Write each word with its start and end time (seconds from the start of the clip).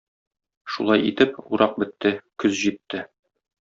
Шулай 0.77 1.05
итеп, 1.11 1.39
урак 1.51 1.79
бетте, 1.85 2.17
көз 2.45 2.61
җитте. 2.67 3.09